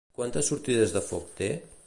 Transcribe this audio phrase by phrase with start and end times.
[0.19, 1.53] Quantes sortides de foc té?